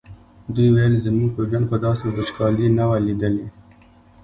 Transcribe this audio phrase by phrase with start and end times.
[0.55, 3.47] دوی ویل زموږ په ژوند خو داسې وچکالي نه وه لیدلې.